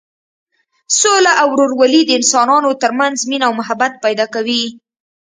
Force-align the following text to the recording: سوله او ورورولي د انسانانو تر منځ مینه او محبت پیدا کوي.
سوله 0.99 1.31
او 1.41 1.47
ورورولي 1.53 2.01
د 2.05 2.09
انسانانو 2.19 2.69
تر 2.81 2.91
منځ 2.99 3.17
مینه 3.29 3.45
او 3.47 3.53
محبت 3.59 3.93
پیدا 4.05 4.25
کوي. 4.33 4.63